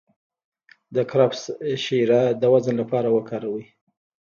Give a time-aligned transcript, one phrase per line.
[0.95, 1.43] د کرفس
[1.83, 3.65] شیره د وزن لپاره وکاروئ